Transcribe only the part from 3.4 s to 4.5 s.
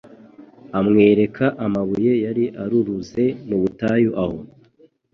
mu butayu aho,